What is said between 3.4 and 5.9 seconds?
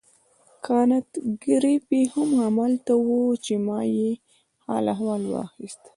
چې ما یې حال و احوال واخیست.